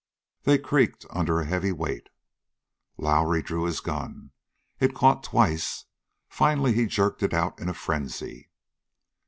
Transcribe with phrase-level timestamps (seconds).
[0.45, 2.09] They creaked under a heavy weight.
[2.97, 4.31] Lowrie drew his gun.
[4.79, 5.85] It caught twice;
[6.27, 8.49] finally he jerked it out in a frenzy.